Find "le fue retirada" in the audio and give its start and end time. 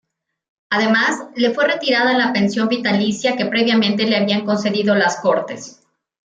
1.35-2.17